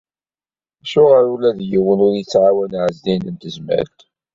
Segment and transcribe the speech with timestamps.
[0.83, 3.99] Acuɣer ula-d yiwen ur yettɛawan Ɛezdin n Tezmalt?